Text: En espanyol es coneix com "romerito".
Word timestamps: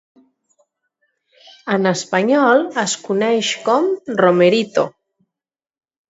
En 1.75 1.83
espanyol 1.89 2.63
es 2.83 2.95
coneix 3.09 3.51
com 3.67 3.91
"romerito". 4.23 4.87